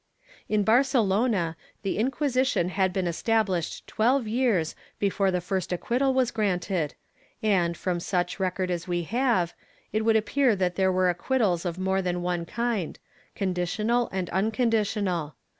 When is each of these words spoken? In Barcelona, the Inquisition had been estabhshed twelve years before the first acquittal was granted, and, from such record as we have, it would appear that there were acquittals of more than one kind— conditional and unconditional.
In 0.49 0.63
Barcelona, 0.63 1.55
the 1.83 1.99
Inquisition 1.99 2.69
had 2.69 2.91
been 2.91 3.05
estabhshed 3.05 3.85
twelve 3.85 4.27
years 4.27 4.75
before 4.97 5.29
the 5.29 5.41
first 5.41 5.71
acquittal 5.71 6.11
was 6.15 6.31
granted, 6.31 6.95
and, 7.43 7.77
from 7.77 7.99
such 7.99 8.39
record 8.39 8.71
as 8.71 8.87
we 8.87 9.03
have, 9.03 9.53
it 9.93 10.03
would 10.03 10.15
appear 10.15 10.55
that 10.55 10.73
there 10.73 10.91
were 10.91 11.11
acquittals 11.11 11.65
of 11.65 11.77
more 11.77 12.01
than 12.01 12.23
one 12.23 12.47
kind— 12.47 12.97
conditional 13.35 14.09
and 14.11 14.27
unconditional. 14.31 15.35